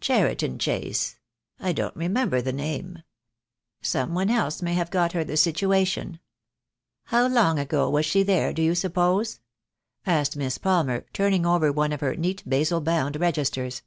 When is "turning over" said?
11.12-11.70